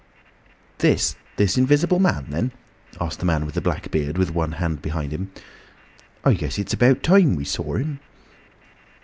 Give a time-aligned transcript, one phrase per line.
[0.79, 2.53] "This, this Invisible Man, then?"
[2.99, 5.29] asked the man with the black beard, with one hand behind him.
[6.25, 7.99] "I guess it's about time we saw him."